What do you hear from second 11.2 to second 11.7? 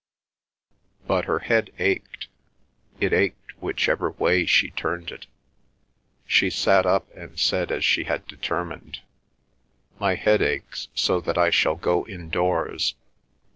that I